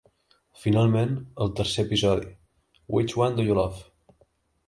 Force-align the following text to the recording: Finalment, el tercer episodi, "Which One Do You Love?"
Finalment, 0.61 1.11
el 1.45 1.51
tercer 1.59 1.85
episodi, 1.87 2.31
"Which 2.97 3.15
One 3.25 3.39
Do 3.41 3.45
You 3.49 3.59
Love?" 3.63 3.85